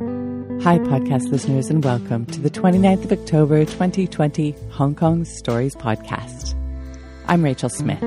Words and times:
Hi, 0.00 0.78
podcast 0.78 1.30
listeners, 1.30 1.68
and 1.68 1.84
welcome 1.84 2.24
to 2.24 2.40
the 2.40 2.48
29th 2.48 3.04
of 3.04 3.12
October 3.12 3.66
2020 3.66 4.54
Hong 4.70 4.94
Kong 4.94 5.26
Stories 5.26 5.76
Podcast. 5.76 6.54
I'm 7.28 7.42
Rachel 7.44 7.68
Smith. 7.68 8.00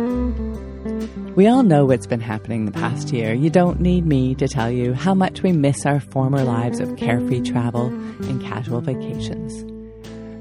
We 1.35 1.45
all 1.45 1.61
know 1.61 1.85
what's 1.85 2.07
been 2.07 2.19
happening 2.19 2.65
the 2.65 2.71
past 2.71 3.13
year. 3.13 3.35
You 3.35 3.51
don't 3.51 3.79
need 3.79 4.07
me 4.07 4.33
to 4.35 4.47
tell 4.47 4.71
you 4.71 4.95
how 4.95 5.13
much 5.13 5.43
we 5.43 5.51
miss 5.51 5.85
our 5.85 5.99
former 5.99 6.43
lives 6.43 6.79
of 6.79 6.97
carefree 6.97 7.41
travel 7.41 7.89
and 8.27 8.41
casual 8.41 8.81
vacations. 8.81 9.63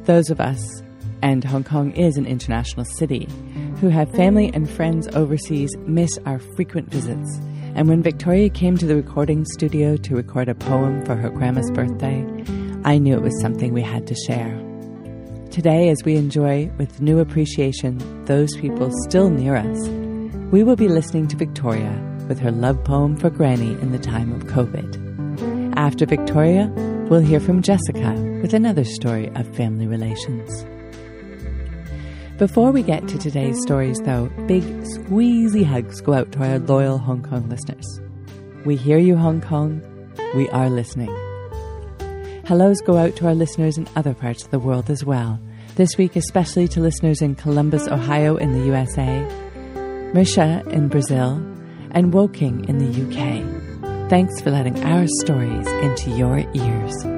Those 0.07 0.31
of 0.31 0.41
us, 0.41 0.83
and 1.21 1.45
Hong 1.45 1.65
Kong 1.65 1.91
is 1.93 2.17
an 2.17 2.25
international 2.25 2.87
city, 2.87 3.29
who 3.83 3.91
have 3.91 4.11
family 4.13 4.51
and 4.55 4.71
friends 4.71 5.07
overseas 5.09 5.77
miss 5.81 6.17
our 6.25 6.39
frequent 6.39 6.91
visits 6.91 7.41
and 7.75 7.89
when 7.89 8.03
Victoria 8.03 8.51
came 8.51 8.77
to 8.77 8.87
the 8.87 8.97
recording 8.97 9.45
studio 9.45 9.97
to 9.97 10.17
record 10.17 10.49
a 10.49 10.55
poem 10.55 11.05
for 11.05 11.15
her 11.15 11.31
grandma's 11.31 11.71
birthday, 11.71 12.25
I 12.85 12.99
knew 12.99 13.15
it 13.15 13.23
was 13.23 13.41
something 13.41 13.73
we 13.73 13.83
had 13.83 14.07
to 14.09 14.15
share. 14.27 14.59
Today, 15.51 15.89
as 15.89 15.99
we 16.05 16.17
enjoy 16.17 16.71
with 16.79 17.01
new 17.01 17.19
appreciation 17.19 18.25
those 18.25 18.55
people 18.57 18.91
still 19.09 19.31
near 19.31 19.57
us, 19.57 19.89
we 20.51 20.63
will 20.63 20.77
be 20.77 20.89
listening 20.89 21.29
to 21.29 21.37
Victoria 21.37 21.99
with 22.29 22.39
her 22.39 22.51
love 22.51 22.83
poem 22.85 23.17
for 23.17 23.31
Granny 23.31 23.73
in 23.73 23.93
the 23.93 23.99
time 23.99 24.33
of 24.33 24.45
COVID. 24.45 25.75
After 25.77 26.07
Victoria, 26.07 26.71
we'll 27.09 27.21
hear 27.21 27.41
from 27.41 27.63
Jessica 27.63 28.13
with 28.43 28.55
another 28.55 28.85
story 28.85 29.29
of 29.35 29.57
family 29.57 29.87
relations. 29.87 30.65
Before 32.39 32.73
we 32.73 32.83
get 32.83 33.07
to 33.09 33.19
today's 33.19 33.61
stories, 33.63 34.01
though, 34.01 34.29
big 34.47 34.63
squeezy 34.65 35.65
hugs 35.65 36.01
go 36.01 36.15
out 36.15 36.33
to 36.33 36.43
our 36.45 36.59
loyal 36.59 36.99
Hong 36.99 37.23
Kong 37.23 37.49
listeners. 37.49 38.01
We 38.65 38.75
hear 38.77 38.99
you, 38.99 39.17
Hong 39.17 39.41
Kong. 39.41 39.81
We 40.35 40.49
are 40.49 40.69
listening. 40.69 41.15
Hellos 42.45 42.81
go 42.81 42.97
out 42.97 43.15
to 43.17 43.27
our 43.29 43.35
listeners 43.35 43.79
in 43.79 43.87
other 43.95 44.15
parts 44.15 44.45
of 44.45 44.51
the 44.51 44.59
world 44.59 44.91
as 44.91 45.05
well. 45.05 45.39
This 45.77 45.97
week, 45.97 46.17
especially 46.17 46.67
to 46.69 46.81
listeners 46.81 47.23
in 47.23 47.35
Columbus, 47.35 47.87
Ohio, 47.87 48.37
in 48.37 48.53
the 48.53 48.67
USA, 48.67 49.21
Murcia 50.13 50.65
in 50.71 50.89
Brazil, 50.89 51.35
and 51.93 52.13
Woking 52.13 52.65
in 52.69 52.79
the 52.79 53.03
UK. 53.07 54.11
Thanks 54.11 54.41
for 54.41 54.51
letting 54.51 54.83
our 54.83 55.07
stories 55.21 55.67
into 55.67 56.11
your 56.11 56.39
ears. 56.55 57.12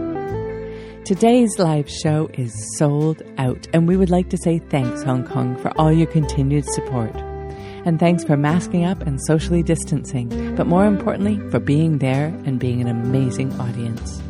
Today's 1.05 1.59
live 1.59 1.91
show 1.91 2.31
is 2.33 2.55
sold 2.79 3.23
out, 3.37 3.69
and 3.75 3.87
we 3.87 3.95
would 3.95 4.09
like 4.09 4.31
to 4.31 4.39
say 4.39 4.59
thanks, 4.59 5.03
Hong 5.03 5.23
Kong, 5.23 5.55
for 5.59 5.71
all 5.79 5.93
your 5.93 6.07
continued 6.07 6.65
support. 6.73 7.15
And 7.85 8.01
thanks 8.01 8.25
for 8.25 8.39
masking 8.39 8.87
up 8.87 9.03
and 9.03 9.21
socially 9.27 9.63
distancing, 9.63 10.55
but 10.57 10.67
more 10.67 10.87
importantly, 10.87 11.39
for 11.51 11.61
being 11.61 11.99
there 11.99 12.29
and 12.47 12.59
being 12.59 12.81
an 12.81 12.89
amazing 12.89 13.53
audience. 13.61 14.23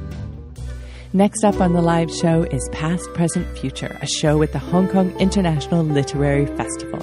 Next 1.13 1.45
up 1.45 1.61
on 1.61 1.75
the 1.75 1.81
live 1.81 2.13
show 2.13 2.43
is 2.43 2.69
Past, 2.73 3.09
Present, 3.15 3.47
Future, 3.57 3.97
a 4.03 4.07
show 4.09 4.37
with 4.37 4.51
the 4.51 4.59
Hong 4.59 4.89
Kong 4.89 5.17
International 5.21 5.85
Literary 5.85 6.47
Festival. 6.57 7.01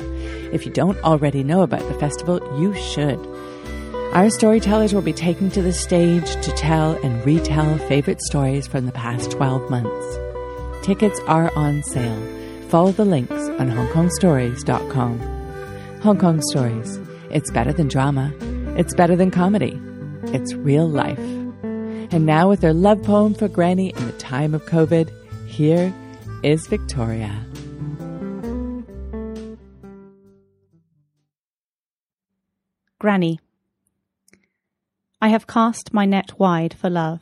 If 0.53 0.65
you 0.65 0.73
don't 0.73 1.01
already 1.05 1.45
know 1.45 1.61
about 1.61 1.87
the 1.87 1.97
festival, 1.97 2.41
you 2.59 2.75
should. 2.75 3.17
Our 4.13 4.29
storytellers 4.29 4.93
will 4.93 5.01
be 5.01 5.13
taken 5.13 5.49
to 5.51 5.61
the 5.61 5.71
stage 5.71 6.35
to 6.43 6.51
tell 6.51 7.01
and 7.01 7.25
retell 7.25 7.77
favorite 7.87 8.21
stories 8.21 8.67
from 8.67 8.85
the 8.85 8.91
past 8.91 9.31
12 9.31 9.69
months. 9.69 10.85
Tickets 10.85 11.17
are 11.27 11.49
on 11.55 11.81
sale. 11.83 12.21
Follow 12.67 12.91
the 12.91 13.05
links 13.05 13.31
on 13.31 13.71
HongKongStories.com. 13.71 15.19
Hong 16.01 16.17
Kong 16.17 16.41
Stories. 16.41 16.99
It's 17.29 17.51
better 17.51 17.71
than 17.71 17.87
drama. 17.87 18.33
It's 18.77 18.93
better 18.93 19.15
than 19.15 19.31
comedy. 19.31 19.79
It's 20.33 20.55
real 20.55 20.89
life. 20.89 21.17
And 21.17 22.25
now, 22.25 22.49
with 22.49 22.59
their 22.59 22.73
love 22.73 23.01
poem 23.03 23.33
for 23.33 23.47
Granny 23.47 23.93
in 23.95 24.05
the 24.07 24.17
time 24.17 24.53
of 24.53 24.65
COVID, 24.65 25.09
here 25.47 25.93
is 26.43 26.67
Victoria. 26.67 27.45
Granny. 32.99 33.39
I 35.23 35.29
have 35.29 35.45
cast 35.45 35.93
my 35.93 36.05
net 36.05 36.39
wide 36.39 36.73
for 36.73 36.89
love, 36.89 37.21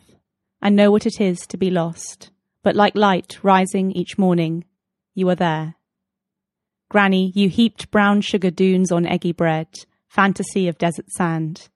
and 0.61 0.73
know 0.73 0.89
what 0.89 1.05
it 1.05 1.19
is 1.19 1.41
to 1.47 1.57
be 1.57 1.69
lost, 1.69 2.31
but 2.63 2.73
like 2.73 2.95
light 2.95 3.37
rising 3.43 3.91
each 3.91 4.17
morning, 4.17 4.63
you 5.13 5.27
are 5.27 5.35
there. 5.35 5.75
Granny, 6.89 7.33
you 7.35 7.49
heaped 7.49 7.91
brown 7.91 8.21
sugar 8.21 8.51
dunes 8.51 8.89
on 8.89 9.05
eggy 9.05 9.33
bread, 9.33 9.67
fantasy 10.07 10.69
of 10.69 10.77
desert 10.77 11.09
sand, 11.09 11.67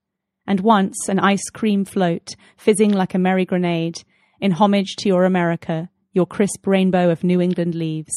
and 0.47 0.61
once 0.61 1.09
an 1.09 1.19
ice 1.19 1.49
cream 1.49 1.83
float, 1.83 2.29
fizzing 2.55 2.93
like 2.93 3.13
a 3.13 3.19
merry 3.19 3.43
grenade, 3.43 4.01
in 4.39 4.53
homage 4.53 4.95
to 4.99 5.09
your 5.09 5.25
America, 5.25 5.89
your 6.13 6.25
crisp 6.25 6.65
rainbow 6.65 7.09
of 7.09 7.25
New 7.25 7.41
England 7.41 7.75
leaves, 7.75 8.13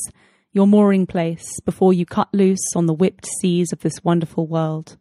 your 0.53 0.69
mooring 0.69 1.07
place 1.07 1.59
before 1.65 1.93
you 1.93 2.07
cut 2.07 2.33
loose 2.33 2.69
on 2.77 2.87
the 2.87 2.95
whipped 2.95 3.27
seas 3.41 3.73
of 3.73 3.81
this 3.81 4.05
wonderful 4.05 4.47
world. 4.47 4.97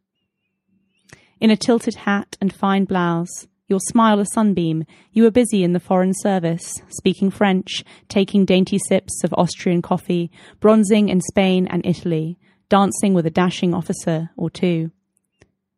In 1.41 1.51
a 1.51 1.57
tilted 1.57 1.95
hat 1.95 2.37
and 2.39 2.53
fine 2.53 2.85
blouse, 2.85 3.47
your 3.67 3.79
smile 3.79 4.19
a 4.19 4.25
sunbeam, 4.33 4.85
you 5.11 5.23
were 5.23 5.31
busy 5.31 5.63
in 5.63 5.73
the 5.73 5.79
foreign 5.79 6.13
service, 6.13 6.81
speaking 6.89 7.31
French, 7.31 7.83
taking 8.07 8.45
dainty 8.45 8.77
sips 8.87 9.23
of 9.23 9.33
Austrian 9.37 9.81
coffee, 9.81 10.31
bronzing 10.59 11.09
in 11.09 11.19
Spain 11.19 11.67
and 11.67 11.85
Italy, 11.85 12.37
dancing 12.69 13.13
with 13.13 13.25
a 13.25 13.31
dashing 13.31 13.73
officer 13.73 14.29
or 14.37 14.49
two. 14.49 14.91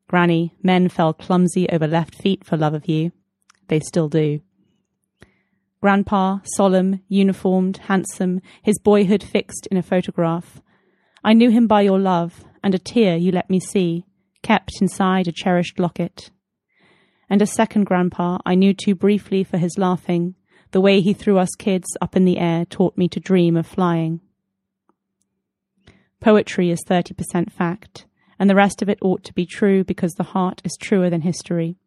Granny, 0.08 0.54
men 0.62 0.90
fell 0.90 1.14
clumsy 1.14 1.68
over 1.70 1.88
left 1.88 2.16
feet 2.16 2.46
for 2.46 2.56
love 2.56 2.74
of 2.74 2.88
you. 2.88 3.12
They 3.68 3.80
still 3.80 4.10
do. 4.10 4.42
Grandpa, 5.82 6.40
solemn, 6.44 7.02
uniformed, 7.08 7.78
handsome, 7.78 8.42
his 8.62 8.80
boyhood 8.80 9.24
fixed 9.24 9.68
in 9.72 9.78
a 9.78 9.84
photograph. 9.84 10.62
I 11.24 11.34
knew 11.34 11.52
him 11.52 11.68
by 11.68 11.82
your 11.82 12.00
love, 12.00 12.44
and 12.64 12.74
a 12.76 12.80
tear 12.80 13.16
you 13.16 13.32
let 13.32 13.50
me 13.50 13.60
see, 13.60 14.07
kept 14.42 14.82
inside 14.82 15.28
a 15.28 15.32
cherished 15.32 15.80
locket. 15.80 16.32
And 17.30 17.42
a 17.42 17.48
second 17.48 17.86
grandpa 17.86 18.38
I 18.46 18.56
knew 18.56 18.74
too 18.74 18.96
briefly 18.96 19.44
for 19.44 19.58
his 19.58 19.78
laughing, 19.78 20.36
the 20.72 20.82
way 20.82 21.02
he 21.02 21.14
threw 21.14 21.38
us 21.38 21.56
kids 21.58 21.86
up 22.02 22.16
in 22.16 22.26
the 22.26 22.38
air 22.38 22.66
taught 22.66 22.98
me 22.98 23.08
to 23.10 23.20
dream 23.20 23.56
of 23.56 23.68
flying. 23.68 24.22
Poetry 26.20 26.72
is 26.72 26.84
30% 26.88 27.52
fact, 27.52 28.06
and 28.40 28.50
the 28.50 28.56
rest 28.56 28.82
of 28.82 28.90
it 28.90 29.00
ought 29.02 29.24
to 29.24 29.34
be 29.34 29.46
true 29.46 29.84
because 29.84 30.14
the 30.14 30.24
heart 30.24 30.62
is 30.64 30.78
truer 30.80 31.10
than 31.10 31.22
history. 31.22 31.78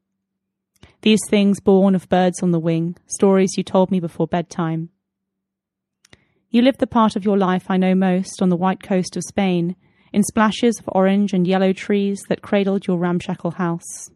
These 1.02 1.20
things 1.28 1.60
born 1.60 1.94
of 1.94 2.08
birds 2.08 2.42
on 2.42 2.50
the 2.50 2.60
wing, 2.60 2.96
stories 3.06 3.56
you 3.56 3.64
told 3.64 3.90
me 3.90 4.00
before 4.00 4.26
bedtime. 4.26 4.90
You 6.50 6.62
lived 6.62 6.80
the 6.80 6.86
part 6.86 7.16
of 7.16 7.24
your 7.24 7.38
life 7.38 7.70
I 7.70 7.76
know 7.76 7.94
most 7.94 8.42
on 8.42 8.48
the 8.48 8.56
white 8.56 8.82
coast 8.82 9.16
of 9.16 9.22
Spain, 9.22 9.76
in 10.12 10.22
splashes 10.22 10.78
of 10.78 10.88
orange 10.88 11.32
and 11.32 11.46
yellow 11.46 11.72
trees 11.72 12.22
that 12.28 12.42
cradled 12.42 12.86
your 12.86 12.98
ramshackle 12.98 13.52
house. 13.52 14.10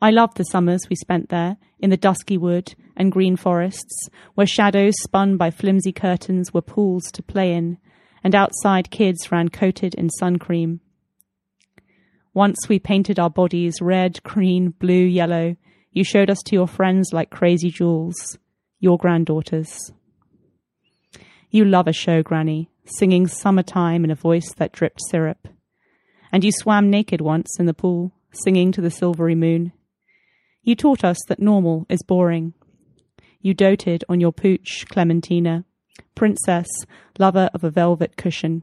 I 0.00 0.10
loved 0.10 0.36
the 0.36 0.44
summers 0.44 0.88
we 0.88 0.96
spent 0.96 1.28
there, 1.28 1.56
in 1.78 1.90
the 1.90 1.96
dusky 1.96 2.36
wood 2.36 2.74
and 2.96 3.12
green 3.12 3.36
forests, 3.36 4.08
where 4.34 4.46
shadows 4.46 4.94
spun 5.00 5.36
by 5.36 5.50
flimsy 5.50 5.92
curtains 5.92 6.52
were 6.52 6.62
pools 6.62 7.04
to 7.12 7.22
play 7.22 7.54
in, 7.54 7.78
and 8.24 8.34
outside 8.34 8.90
kids 8.90 9.30
ran 9.30 9.48
coated 9.48 9.94
in 9.94 10.10
sun 10.10 10.38
cream. 10.38 10.80
Once 12.34 12.56
we 12.68 12.78
painted 12.78 13.18
our 13.18 13.28
bodies 13.28 13.74
red, 13.82 14.22
green, 14.22 14.70
blue, 14.70 15.04
yellow. 15.04 15.54
You 15.90 16.04
showed 16.04 16.30
us 16.30 16.38
to 16.46 16.56
your 16.56 16.66
friends 16.66 17.10
like 17.12 17.28
crazy 17.28 17.70
jewels, 17.70 18.38
your 18.80 18.96
granddaughters. 18.96 19.92
You 21.50 21.66
love 21.66 21.86
a 21.86 21.92
show, 21.92 22.22
Granny, 22.22 22.70
singing 22.84 23.26
summertime 23.26 24.04
in 24.04 24.10
a 24.10 24.16
voice 24.16 24.52
that 24.56 24.72
dripped 24.72 25.00
syrup. 25.10 25.48
And 26.30 26.44
you 26.44 26.52
swam 26.52 26.90
naked 26.90 27.20
once 27.20 27.58
in 27.58 27.66
the 27.66 27.74
pool, 27.74 28.12
singing 28.32 28.72
to 28.72 28.80
the 28.80 28.90
silvery 28.90 29.34
moon. 29.34 29.72
You 30.62 30.74
taught 30.74 31.04
us 31.04 31.18
that 31.28 31.40
normal 31.40 31.86
is 31.88 32.02
boring. 32.02 32.54
You 33.40 33.54
doted 33.54 34.04
on 34.08 34.20
your 34.20 34.32
pooch, 34.32 34.86
Clementina, 34.88 35.64
princess, 36.14 36.68
lover 37.18 37.50
of 37.52 37.64
a 37.64 37.70
velvet 37.70 38.16
cushion. 38.16 38.62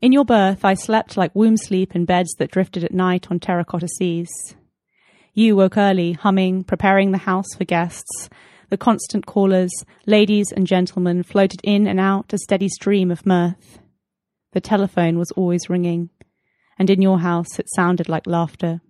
In 0.00 0.12
your 0.12 0.24
berth, 0.24 0.64
I 0.64 0.74
slept 0.74 1.16
like 1.16 1.34
womb 1.34 1.56
sleep 1.56 1.94
in 1.94 2.04
beds 2.04 2.34
that 2.38 2.50
drifted 2.50 2.84
at 2.84 2.92
night 2.92 3.30
on 3.30 3.38
terracotta 3.38 3.88
seas. 3.88 4.28
You 5.32 5.56
woke 5.56 5.78
early, 5.78 6.12
humming, 6.12 6.64
preparing 6.64 7.12
the 7.12 7.18
house 7.18 7.54
for 7.56 7.64
guests, 7.64 8.28
the 8.72 8.78
constant 8.78 9.26
callers, 9.26 9.70
ladies 10.06 10.46
and 10.50 10.66
gentlemen, 10.66 11.22
floated 11.22 11.60
in 11.62 11.86
and 11.86 12.00
out 12.00 12.32
a 12.32 12.38
steady 12.38 12.70
stream 12.70 13.10
of 13.10 13.26
mirth. 13.26 13.78
The 14.52 14.62
telephone 14.62 15.18
was 15.18 15.30
always 15.32 15.68
ringing, 15.68 16.08
and 16.78 16.88
in 16.88 17.02
your 17.02 17.18
house 17.18 17.58
it 17.58 17.66
sounded 17.76 18.08
like 18.08 18.26
laughter. 18.26 18.80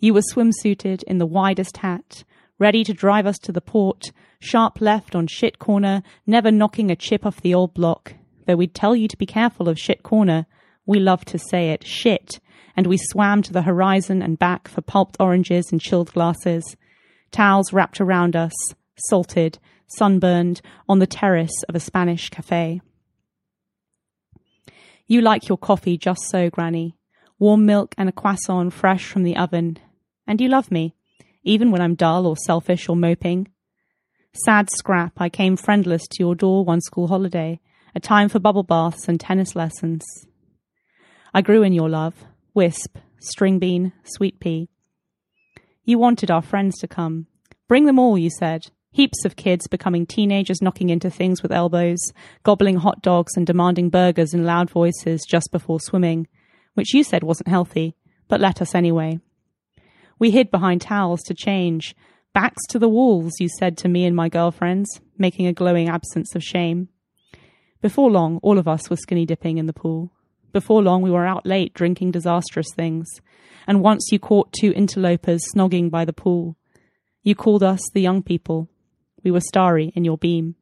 You 0.00 0.12
were 0.12 0.24
swimsuited 0.32 1.04
in 1.04 1.18
the 1.18 1.24
widest 1.24 1.76
hat, 1.76 2.24
ready 2.58 2.82
to 2.82 2.92
drive 2.92 3.26
us 3.26 3.38
to 3.44 3.52
the 3.52 3.60
port, 3.60 4.10
sharp 4.40 4.80
left 4.80 5.14
on 5.14 5.28
shit 5.28 5.60
corner, 5.60 6.02
never 6.26 6.50
knocking 6.50 6.90
a 6.90 6.96
chip 6.96 7.24
off 7.24 7.40
the 7.40 7.54
old 7.54 7.74
block. 7.74 8.14
Though 8.44 8.56
we'd 8.56 8.74
tell 8.74 8.96
you 8.96 9.06
to 9.06 9.16
be 9.16 9.26
careful 9.26 9.68
of 9.68 9.78
shit 9.78 10.02
corner, 10.02 10.46
we 10.84 10.98
loved 10.98 11.28
to 11.28 11.38
say 11.38 11.70
it, 11.70 11.86
shit, 11.86 12.40
and 12.76 12.88
we 12.88 12.98
swam 12.98 13.42
to 13.42 13.52
the 13.52 13.62
horizon 13.62 14.20
and 14.20 14.36
back 14.36 14.66
for 14.66 14.80
pulped 14.80 15.16
oranges 15.20 15.70
and 15.70 15.80
chilled 15.80 16.12
glasses, 16.12 16.76
towels 17.30 17.72
wrapped 17.72 18.00
around 18.00 18.36
us, 18.36 18.52
salted, 18.96 19.58
sunburned, 19.86 20.60
on 20.88 20.98
the 20.98 21.06
terrace 21.06 21.62
of 21.68 21.74
a 21.74 21.80
Spanish 21.80 22.28
cafe. 22.30 22.80
You 25.06 25.20
like 25.20 25.48
your 25.48 25.58
coffee 25.58 25.96
just 25.96 26.22
so, 26.28 26.50
Granny. 26.50 26.96
Warm 27.38 27.64
milk 27.66 27.94
and 27.96 28.08
a 28.08 28.12
croissant 28.12 28.72
fresh 28.72 29.06
from 29.06 29.22
the 29.22 29.36
oven. 29.36 29.78
And 30.26 30.40
you 30.40 30.48
love 30.48 30.70
me, 30.70 30.94
even 31.44 31.70
when 31.70 31.80
I'm 31.80 31.94
dull 31.94 32.26
or 32.26 32.36
selfish 32.36 32.88
or 32.88 32.96
moping. 32.96 33.48
Sad 34.44 34.68
scrap, 34.70 35.12
I 35.18 35.28
came 35.28 35.56
friendless 35.56 36.06
to 36.08 36.16
your 36.18 36.34
door 36.34 36.64
one 36.64 36.80
school 36.80 37.06
holiday, 37.08 37.60
a 37.94 38.00
time 38.00 38.28
for 38.28 38.40
bubble 38.40 38.64
baths 38.64 39.08
and 39.08 39.20
tennis 39.20 39.54
lessons. 39.54 40.04
I 41.32 41.40
grew 41.40 41.62
in 41.62 41.72
your 41.72 41.88
love, 41.88 42.24
wisp, 42.52 42.98
string 43.20 43.58
bean, 43.58 43.92
sweet 44.04 44.40
pea. 44.40 44.68
You 45.88 46.00
wanted 46.00 46.32
our 46.32 46.42
friends 46.42 46.76
to 46.78 46.88
come. 46.88 47.28
Bring 47.68 47.86
them 47.86 47.96
all, 47.96 48.18
you 48.18 48.28
said. 48.28 48.66
Heaps 48.90 49.24
of 49.24 49.36
kids 49.36 49.68
becoming 49.68 50.04
teenagers 50.04 50.60
knocking 50.60 50.90
into 50.90 51.10
things 51.10 51.44
with 51.44 51.52
elbows, 51.52 52.00
gobbling 52.42 52.78
hot 52.78 53.02
dogs 53.02 53.36
and 53.36 53.46
demanding 53.46 53.88
burgers 53.88 54.34
in 54.34 54.44
loud 54.44 54.68
voices 54.68 55.24
just 55.28 55.52
before 55.52 55.78
swimming, 55.78 56.26
which 56.74 56.92
you 56.92 57.04
said 57.04 57.22
wasn't 57.22 57.46
healthy, 57.46 57.94
but 58.26 58.40
let 58.40 58.60
us 58.60 58.74
anyway. 58.74 59.20
We 60.18 60.32
hid 60.32 60.50
behind 60.50 60.80
towels 60.80 61.22
to 61.22 61.34
change. 61.34 61.94
Backs 62.34 62.66
to 62.70 62.80
the 62.80 62.88
walls, 62.88 63.34
you 63.38 63.48
said 63.48 63.78
to 63.78 63.88
me 63.88 64.06
and 64.06 64.16
my 64.16 64.28
girlfriends, 64.28 65.00
making 65.16 65.46
a 65.46 65.52
glowing 65.52 65.88
absence 65.88 66.34
of 66.34 66.42
shame. 66.42 66.88
Before 67.80 68.10
long, 68.10 68.40
all 68.42 68.58
of 68.58 68.66
us 68.66 68.90
were 68.90 68.96
skinny 68.96 69.24
dipping 69.24 69.58
in 69.58 69.66
the 69.66 69.72
pool. 69.72 70.10
Before 70.56 70.82
long, 70.82 71.02
we 71.02 71.10
were 71.10 71.26
out 71.26 71.44
late 71.44 71.74
drinking 71.74 72.12
disastrous 72.12 72.68
things. 72.74 73.06
And 73.66 73.82
once 73.82 74.08
you 74.10 74.18
caught 74.18 74.54
two 74.54 74.70
interlopers 74.70 75.42
snogging 75.54 75.90
by 75.90 76.06
the 76.06 76.14
pool. 76.14 76.56
You 77.22 77.34
called 77.34 77.62
us 77.62 77.82
the 77.92 78.00
young 78.00 78.22
people, 78.22 78.70
we 79.22 79.30
were 79.30 79.40
starry 79.40 79.92
in 79.94 80.06
your 80.06 80.16
beam. 80.16 80.54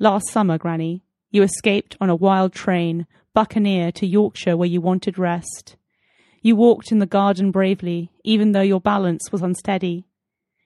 Last 0.00 0.28
summer, 0.30 0.58
Granny, 0.58 1.04
you 1.30 1.44
escaped 1.44 1.96
on 2.00 2.10
a 2.10 2.16
wild 2.16 2.52
train, 2.52 3.06
buccaneer 3.32 3.92
to 3.92 4.08
Yorkshire 4.08 4.56
where 4.56 4.68
you 4.68 4.80
wanted 4.80 5.20
rest. 5.20 5.76
You 6.42 6.56
walked 6.56 6.90
in 6.90 6.98
the 6.98 7.06
garden 7.06 7.52
bravely, 7.52 8.10
even 8.24 8.50
though 8.50 8.60
your 8.60 8.80
balance 8.80 9.30
was 9.30 9.40
unsteady. 9.40 10.08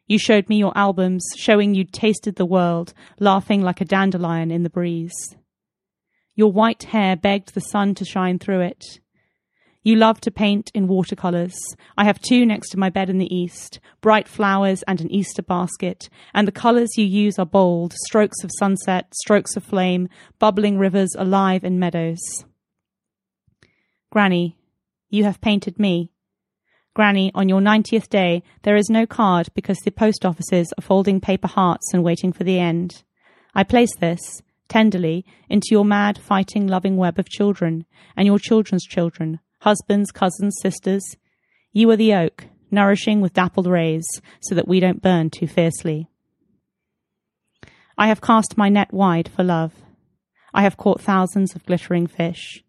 You 0.06 0.18
showed 0.18 0.48
me 0.48 0.56
your 0.56 0.72
albums, 0.74 1.26
showing 1.36 1.74
you'd 1.74 1.92
tasted 1.92 2.36
the 2.36 2.46
world, 2.46 2.94
laughing 3.18 3.60
like 3.60 3.82
a 3.82 3.84
dandelion 3.84 4.50
in 4.50 4.62
the 4.62 4.70
breeze. 4.70 5.36
Your 6.35 6.53
white 6.53 6.85
hair 6.85 7.17
begged 7.17 7.55
the 7.55 7.61
sun 7.61 7.94
to 7.97 8.05
shine 8.05 8.38
through 8.38 8.61
it. 8.61 9.00
You 9.82 9.97
love 9.97 10.21
to 10.23 10.31
paint 10.31 10.71
in 10.75 10.88
watercolours. 10.88 11.56
I 11.97 12.05
have 12.05 12.21
two 12.21 12.44
next 12.44 12.69
to 12.71 12.79
my 12.79 12.91
bed 12.91 13.09
in 13.09 13.17
the 13.17 13.35
east, 13.35 13.81
bright 14.03 14.29
flowers 14.29 14.82
and 14.82 15.00
an 15.00 15.11
Easter 15.11 15.43
basket, 15.43 16.11
and 16.35 16.47
the 16.47 16.53
colours 16.53 16.99
you 16.99 17.05
use 17.06 17.38
are 17.38 17.47
bold, 17.47 17.94
strokes 18.05 18.44
of 18.44 18.50
sunset, 18.59 19.15
strokes 19.15 19.56
of 19.56 19.65
flame, 19.65 20.11
bubbling 20.38 20.79
rivers 20.79 21.15
alive 21.17 21.65
in 21.65 21.79
meadows. 21.79 22.21
Granny, 24.11 24.59
you 25.09 25.25
have 25.25 25.41
painted 25.41 25.79
me. 25.79 26.12
Granny, 26.93 27.31
on 27.35 27.49
your 27.49 27.62
ninetieth 27.62 28.11
day, 28.11 28.43
there 28.65 28.77
is 28.77 28.91
no 28.91 29.06
card 29.06 29.49
because 29.55 29.79
the 29.79 29.91
post 29.91 30.27
offices 30.27 30.75
are 30.77 30.82
folding 30.82 31.21
paper 31.21 31.49
hearts 31.49 31.94
and 31.94 32.05
waiting 32.05 32.32
for 32.32 32.44
the 32.44 32.59
end. 32.59 33.03
I 33.55 33.65
place 33.65 33.97
this, 33.97 34.43
tenderly, 34.70 35.26
into 35.50 35.69
your 35.70 35.84
mad, 35.84 36.17
fighting, 36.17 36.67
loving 36.67 36.96
web 36.96 37.19
of 37.19 37.28
children, 37.28 37.84
and 38.17 38.26
your 38.26 38.38
children's 38.38 38.84
children, 38.84 39.40
husbands, 39.61 40.11
cousins, 40.11 40.56
sisters. 40.62 41.17
You 41.72 41.90
are 41.90 41.96
the 41.96 42.14
oak, 42.14 42.46
nourishing 42.70 43.20
with 43.20 43.34
dappled 43.34 43.67
rays, 43.67 44.06
so 44.40 44.55
that 44.55 44.69
we 44.69 44.81
don't 44.81 45.02
burn 45.02 45.28
too 45.28 45.46
fiercely. 45.46 46.08
I 47.99 48.08
have 48.08 48.22
cast 48.22 48.56
my 48.56 48.70
net 48.70 48.93
wide 48.94 49.28
for 49.28 49.44
love. 49.44 49.75
I 50.55 50.62
have 50.62 50.78
caught 50.78 51.02
thousands 51.02 51.55
of 51.55 51.67
glittering 51.67 52.06
fish. 52.06 52.64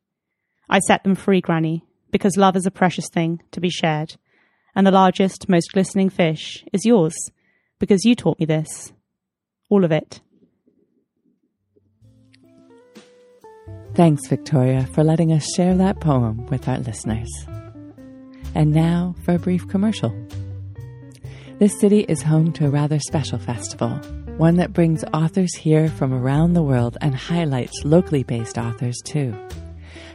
I 0.69 0.79
set 0.79 1.03
them 1.03 1.15
free, 1.15 1.39
Granny, 1.39 1.85
because 2.11 2.35
love 2.35 2.55
is 2.55 2.65
a 2.65 2.71
precious 2.71 3.07
thing 3.09 3.41
to 3.51 3.61
be 3.61 3.69
shared, 3.69 4.17
and 4.75 4.85
the 4.85 4.91
largest, 4.91 5.47
most 5.47 5.71
glistening 5.71 6.09
fish 6.09 6.65
is 6.73 6.85
yours, 6.85 7.15
because 7.79 8.03
you 8.03 8.15
taught 8.15 8.39
me 8.39 8.45
this. 8.45 8.91
All 9.69 9.85
of 9.85 9.91
it. 9.91 10.21
Thanks, 13.93 14.25
Victoria, 14.29 14.87
for 14.93 15.03
letting 15.03 15.33
us 15.33 15.45
share 15.53 15.75
that 15.75 15.99
poem 15.99 16.45
with 16.47 16.65
our 16.69 16.79
listeners. 16.79 17.29
And 18.55 18.71
now 18.71 19.15
for 19.25 19.35
a 19.35 19.39
brief 19.39 19.67
commercial. 19.67 20.15
This 21.59 21.77
city 21.77 22.05
is 22.07 22.21
home 22.21 22.53
to 22.53 22.67
a 22.67 22.69
rather 22.69 22.99
special 22.99 23.37
festival, 23.37 23.89
one 24.37 24.55
that 24.55 24.71
brings 24.71 25.03
authors 25.13 25.53
here 25.55 25.89
from 25.89 26.13
around 26.13 26.53
the 26.53 26.63
world 26.63 26.97
and 27.01 27.13
highlights 27.13 27.83
locally 27.83 28.23
based 28.23 28.57
authors 28.57 28.97
too. 29.03 29.35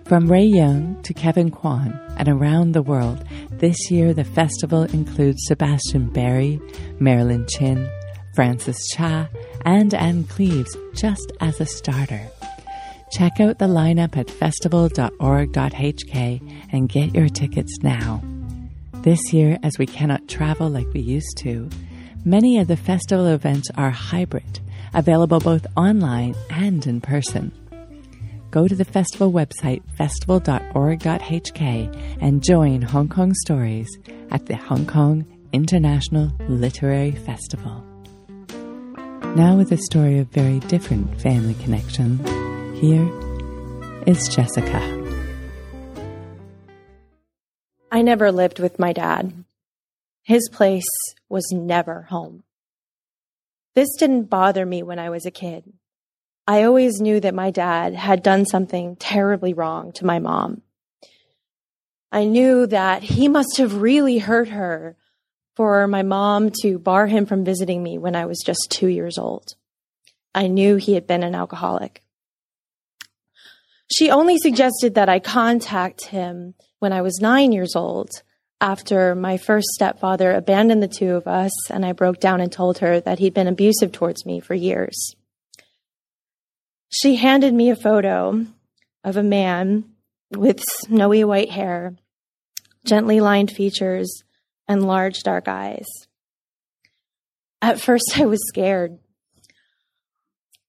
From 0.07 0.27
Ray 0.27 0.45
Young 0.45 1.01
to 1.03 1.13
Kevin 1.13 1.51
Kwan 1.51 2.01
and 2.17 2.29
around 2.29 2.73
the 2.73 2.83
world, 2.83 3.25
this 3.51 3.91
year 3.91 4.15
the 4.15 4.25
festival 4.25 4.85
includes 4.85 5.45
Sebastian 5.47 6.09
Barry, 6.09 6.61
Marilyn 6.99 7.47
Chin, 7.47 7.89
Frances 8.35 8.89
Cha, 8.95 9.29
and 9.67 9.93
Ann 9.93 10.25
Cleeves 10.25 10.75
just 10.95 11.31
as 11.41 11.61
a 11.61 11.67
starter. 11.67 12.31
Check 13.13 13.41
out 13.41 13.59
the 13.59 13.67
lineup 13.67 14.17
at 14.17 14.31
festival.org.hk 14.31 16.67
and 16.73 16.89
get 16.89 17.15
your 17.15 17.29
tickets 17.29 17.79
now. 17.83 18.23
This 19.03 19.33
year, 19.33 19.59
as 19.63 19.79
we 19.79 19.87
cannot 19.87 20.27
travel 20.27 20.69
like 20.69 20.93
we 20.93 21.01
used 21.01 21.37
to, 21.39 21.71
many 22.25 22.59
of 22.59 22.67
the 22.67 22.77
festival 22.77 23.27
events 23.27 23.71
are 23.77 23.91
hybrid, 23.91 24.59
available 24.95 25.39
both 25.39 25.65
online 25.77 26.35
and 26.51 26.85
in 26.87 27.01
person. 27.01 27.53
Go 28.51 28.67
to 28.67 28.75
the 28.75 28.85
festival 28.85 29.33
website 29.33 29.83
festival.org.hk 29.97 32.19
and 32.21 32.43
join 32.43 32.83
Hong 32.83 33.09
Kong 33.09 33.33
Stories 33.35 33.89
at 34.31 34.47
the 34.47 34.57
Hong 34.57 34.87
Kong 34.87 35.25
International 35.53 36.33
Literary 36.49 37.13
Festival. 37.13 37.85
Now, 39.37 39.57
with 39.57 39.71
a 39.71 39.77
story 39.77 40.19
of 40.19 40.27
very 40.29 40.61
different 40.61 41.21
family 41.21 41.55
connections. 41.55 42.46
Here 42.81 43.11
is 44.07 44.29
Jessica. 44.29 44.83
I 47.91 48.03
never 48.03 48.31
lived 48.31 48.59
with 48.59 48.79
my 48.79 48.93
dad. 48.93 49.33
His 50.25 50.51
place 50.53 50.85
was 51.31 51.51
never 51.51 52.03
home. 52.03 52.43
This 53.75 53.89
didn't 53.99 54.25
bother 54.25 54.67
me 54.67 54.83
when 54.83 54.99
I 54.99 55.09
was 55.09 55.25
a 55.25 55.31
kid. 55.31 55.73
I 56.47 56.65
always 56.65 57.01
knew 57.01 57.19
that 57.21 57.35
my 57.35 57.51
dad 57.51 57.95
had 57.95 58.23
done 58.23 58.45
something 58.45 58.97
terribly 58.97 59.55
wrong 59.55 59.91
to 59.93 60.05
my 60.05 60.19
mom. 60.19 60.61
I 62.13 62.27
knew 62.27 62.67
that 62.67 63.03
he 63.03 63.27
must 63.27 63.57
have 63.57 63.81
really 63.81 64.19
hurt 64.19 64.49
her 64.49 64.99
for 65.55 65.89
my 65.89 66.03
mom 66.03 66.51
to 66.61 66.79
bar 66.79 67.07
him 67.07 67.25
from 67.25 67.43
visiting 67.43 67.83
me 67.83 67.97
when 67.97 68.15
I 68.15 68.27
was 68.27 68.43
just 68.45 68.67
two 68.69 68.89
years 68.89 69.17
old. 69.17 69.55
I 70.35 70.49
knew 70.49 70.77
he 70.77 70.93
had 70.93 71.07
been 71.07 71.23
an 71.23 71.35
alcoholic. 71.35 72.03
She 73.93 74.11
only 74.11 74.37
suggested 74.39 74.95
that 74.95 75.09
I 75.09 75.21
contact 75.21 76.07
him 76.07 76.55
when 76.79 76.93
I 76.93 77.03
was 77.03 77.21
nine 77.21 77.53
years 77.53 77.77
old 77.77 78.11
after 78.61 79.15
my 79.15 79.37
first 79.37 79.69
stepfather 79.69 80.33
abandoned 80.33 80.83
the 80.83 80.89
two 80.89 81.15
of 81.15 81.27
us 81.27 81.53
and 81.71 81.85
I 81.85 81.93
broke 81.93 82.21
down 82.21 82.41
and 82.41 82.51
told 82.51 82.79
her 82.79 83.01
that 83.01 83.19
he'd 83.19 83.35
been 83.35 83.47
abusive 83.47 83.93
towards 83.93 84.27
me 84.27 84.41
for 84.41 84.55
years. 84.55 85.15
She 86.89 87.17
handed 87.17 87.55
me 87.55 87.71
a 87.71 87.77
photo 87.77 88.47
of 89.05 89.17
a 89.17 89.23
man 89.23 89.85
with 90.31 90.63
snowy 90.85 91.23
white 91.25 91.51
hair, 91.51 91.97
gently 92.85 93.21
lined 93.21 93.51
features, 93.51 94.23
and 94.67 94.87
large 94.87 95.23
dark 95.23 95.47
eyes. 95.49 95.87
At 97.63 97.81
first, 97.81 98.19
I 98.19 98.27
was 98.27 98.41
scared. 98.49 98.99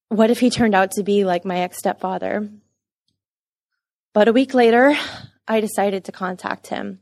What 0.08 0.30
if 0.30 0.38
he 0.38 0.50
turned 0.50 0.74
out 0.74 0.92
to 0.92 1.02
be 1.02 1.24
like 1.24 1.44
my 1.44 1.58
ex 1.60 1.78
stepfather? 1.78 2.48
But 4.18 4.26
a 4.26 4.32
week 4.32 4.52
later, 4.52 4.96
I 5.46 5.60
decided 5.60 6.02
to 6.06 6.10
contact 6.10 6.66
him. 6.66 6.98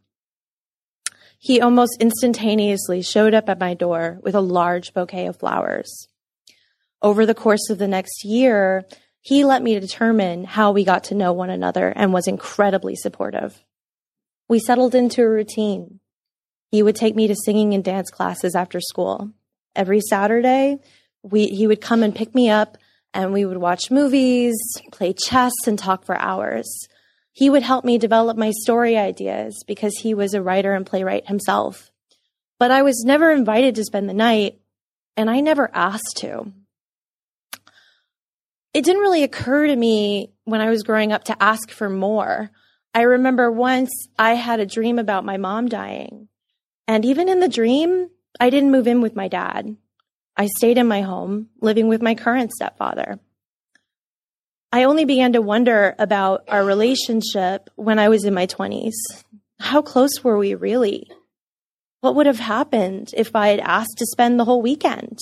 He 1.38 1.62
almost 1.62 1.96
instantaneously 1.98 3.00
showed 3.00 3.32
up 3.32 3.48
at 3.48 3.58
my 3.58 3.72
door 3.72 4.18
with 4.22 4.34
a 4.34 4.42
large 4.42 4.92
bouquet 4.92 5.26
of 5.26 5.38
flowers. 5.38 6.08
Over 7.00 7.24
the 7.24 7.32
course 7.32 7.70
of 7.70 7.78
the 7.78 7.88
next 7.88 8.22
year, 8.22 8.84
he 9.22 9.46
let 9.46 9.62
me 9.62 9.80
determine 9.80 10.44
how 10.44 10.72
we 10.72 10.84
got 10.84 11.04
to 11.04 11.14
know 11.14 11.32
one 11.32 11.48
another 11.48 11.88
and 11.88 12.12
was 12.12 12.28
incredibly 12.28 12.94
supportive. 12.94 13.64
We 14.46 14.58
settled 14.58 14.94
into 14.94 15.22
a 15.22 15.30
routine. 15.30 16.00
He 16.70 16.82
would 16.82 16.96
take 16.96 17.16
me 17.16 17.28
to 17.28 17.34
singing 17.46 17.72
and 17.72 17.82
dance 17.82 18.10
classes 18.10 18.54
after 18.54 18.78
school. 18.78 19.30
Every 19.74 20.02
Saturday, 20.02 20.80
we, 21.22 21.46
he 21.46 21.66
would 21.66 21.80
come 21.80 22.02
and 22.02 22.14
pick 22.14 22.34
me 22.34 22.50
up 22.50 22.76
and 23.14 23.32
we 23.32 23.46
would 23.46 23.56
watch 23.56 23.90
movies, 23.90 24.54
play 24.92 25.14
chess, 25.14 25.54
and 25.66 25.78
talk 25.78 26.04
for 26.04 26.14
hours. 26.18 26.88
He 27.36 27.50
would 27.50 27.62
help 27.62 27.84
me 27.84 27.98
develop 27.98 28.38
my 28.38 28.50
story 28.62 28.96
ideas 28.96 29.62
because 29.66 29.98
he 29.98 30.14
was 30.14 30.32
a 30.32 30.40
writer 30.40 30.72
and 30.72 30.86
playwright 30.86 31.28
himself. 31.28 31.90
But 32.58 32.70
I 32.70 32.80
was 32.80 33.04
never 33.04 33.30
invited 33.30 33.74
to 33.74 33.84
spend 33.84 34.08
the 34.08 34.14
night, 34.14 34.58
and 35.18 35.28
I 35.28 35.40
never 35.40 35.70
asked 35.74 36.16
to. 36.20 36.50
It 38.72 38.86
didn't 38.86 39.02
really 39.02 39.22
occur 39.22 39.66
to 39.66 39.76
me 39.76 40.32
when 40.44 40.62
I 40.62 40.70
was 40.70 40.82
growing 40.82 41.12
up 41.12 41.24
to 41.24 41.42
ask 41.42 41.70
for 41.70 41.90
more. 41.90 42.50
I 42.94 43.02
remember 43.02 43.52
once 43.52 43.90
I 44.18 44.32
had 44.32 44.58
a 44.58 44.64
dream 44.64 44.98
about 44.98 45.26
my 45.26 45.36
mom 45.36 45.68
dying. 45.68 46.28
And 46.88 47.04
even 47.04 47.28
in 47.28 47.40
the 47.40 47.50
dream, 47.50 48.08
I 48.40 48.48
didn't 48.48 48.70
move 48.70 48.86
in 48.86 49.02
with 49.02 49.14
my 49.14 49.28
dad. 49.28 49.76
I 50.38 50.46
stayed 50.56 50.78
in 50.78 50.88
my 50.88 51.02
home, 51.02 51.50
living 51.60 51.88
with 51.88 52.00
my 52.00 52.14
current 52.14 52.50
stepfather. 52.52 53.20
I 54.76 54.84
only 54.84 55.06
began 55.06 55.32
to 55.32 55.40
wonder 55.40 55.94
about 55.98 56.44
our 56.48 56.62
relationship 56.62 57.70
when 57.76 57.98
I 57.98 58.10
was 58.10 58.26
in 58.26 58.34
my 58.34 58.46
20s. 58.46 58.92
How 59.58 59.80
close 59.80 60.22
were 60.22 60.36
we 60.36 60.54
really? 60.54 61.10
What 62.02 62.14
would 62.14 62.26
have 62.26 62.40
happened 62.40 63.14
if 63.16 63.34
I 63.34 63.48
had 63.48 63.60
asked 63.60 63.96
to 63.96 64.06
spend 64.06 64.38
the 64.38 64.44
whole 64.44 64.60
weekend? 64.60 65.18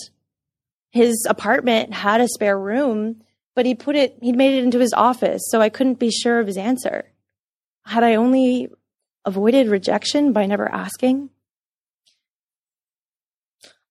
His 0.91 1.25
apartment 1.31 1.95
had 1.95 2.21
a 2.21 2.27
spare 2.27 2.59
room, 2.59 3.23
but 3.55 3.65
he 3.65 3.77
put 3.77 3.95
it, 3.95 4.19
he'd 4.21 4.35
made 4.35 4.59
it 4.59 4.65
into 4.65 4.81
his 4.81 4.93
office, 4.93 5.43
so 5.47 5.61
I 5.61 5.69
couldn't 5.69 6.01
be 6.01 6.11
sure 6.11 6.41
of 6.41 6.49
his 6.49 6.57
answer. 6.57 7.13
Had 7.85 8.03
I 8.03 8.17
only 8.17 8.71
avoided 9.25 9.69
rejection 9.69 10.33
by 10.33 10.47
never 10.47 10.69
asking? 10.69 11.31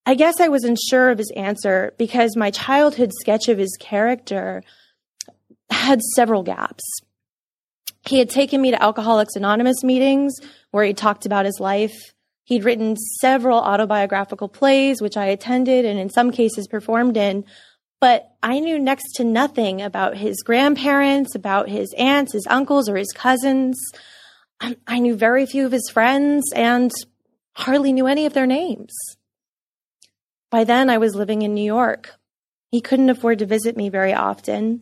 I 0.05 0.15
guess 0.15 0.41
I 0.41 0.49
was 0.49 0.65
unsure 0.65 1.09
of 1.09 1.19
his 1.19 1.31
answer 1.37 1.93
because 1.97 2.35
my 2.35 2.51
childhood 2.51 3.11
sketch 3.13 3.47
of 3.47 3.57
his 3.57 3.77
character 3.79 4.61
had 5.69 6.01
several 6.15 6.43
gaps. 6.43 6.83
He 8.05 8.19
had 8.19 8.29
taken 8.29 8.61
me 8.61 8.71
to 8.71 8.81
Alcoholics 8.81 9.35
Anonymous 9.35 9.83
meetings 9.83 10.33
where 10.71 10.83
he 10.83 10.93
talked 10.93 11.25
about 11.25 11.45
his 11.45 11.59
life. 11.59 12.13
He'd 12.43 12.65
written 12.65 12.97
several 13.21 13.59
autobiographical 13.59 14.49
plays, 14.49 15.01
which 15.01 15.15
I 15.15 15.27
attended 15.27 15.85
and 15.85 15.97
in 15.97 16.09
some 16.09 16.31
cases 16.31 16.67
performed 16.67 17.15
in, 17.15 17.45
but 18.01 18.33
I 18.43 18.59
knew 18.59 18.77
next 18.77 19.13
to 19.13 19.23
nothing 19.23 19.81
about 19.81 20.17
his 20.17 20.43
grandparents, 20.43 21.35
about 21.35 21.69
his 21.69 21.93
aunts, 21.97 22.33
his 22.33 22.45
uncles, 22.49 22.89
or 22.89 22.97
his 22.97 23.13
cousins. 23.15 23.79
Um, 24.59 24.75
I 24.85 24.99
knew 24.99 25.15
very 25.15 25.45
few 25.45 25.65
of 25.65 25.71
his 25.71 25.89
friends 25.89 26.43
and 26.53 26.91
hardly 27.55 27.93
knew 27.93 28.07
any 28.07 28.25
of 28.25 28.33
their 28.33 28.45
names. 28.45 28.93
By 30.49 30.65
then, 30.65 30.89
I 30.89 30.97
was 30.97 31.15
living 31.15 31.43
in 31.43 31.53
New 31.53 31.63
York. 31.63 32.13
He 32.71 32.81
couldn't 32.81 33.09
afford 33.09 33.39
to 33.39 33.45
visit 33.45 33.77
me 33.77 33.87
very 33.87 34.13
often. 34.13 34.81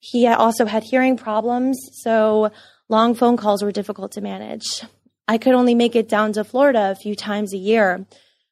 He 0.00 0.26
also 0.26 0.64
had 0.64 0.82
hearing 0.82 1.16
problems, 1.16 1.78
so 2.02 2.50
long 2.88 3.14
phone 3.14 3.36
calls 3.36 3.62
were 3.62 3.70
difficult 3.70 4.12
to 4.12 4.22
manage. 4.22 4.82
I 5.28 5.36
could 5.36 5.54
only 5.54 5.74
make 5.74 5.94
it 5.94 6.08
down 6.08 6.32
to 6.32 6.42
Florida 6.42 6.90
a 6.90 6.94
few 6.94 7.14
times 7.14 7.52
a 7.52 7.58
year, 7.58 8.06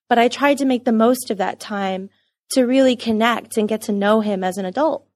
but 0.08 0.18
I 0.18 0.28
tried 0.28 0.58
to 0.58 0.66
make 0.66 0.84
the 0.84 0.92
most 0.92 1.30
of 1.30 1.38
that 1.38 1.58
time 1.58 2.10
to 2.52 2.64
really 2.64 2.96
connect 2.96 3.56
and 3.56 3.68
get 3.68 3.82
to 3.82 3.92
know 3.92 4.20
him 4.20 4.44
as 4.44 4.58
an 4.58 4.66
adult. 4.66 5.06